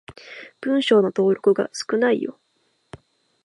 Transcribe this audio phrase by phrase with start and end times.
[0.61, 2.39] 文章の登録が少ないよ。